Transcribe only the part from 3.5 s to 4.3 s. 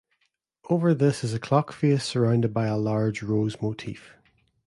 motif.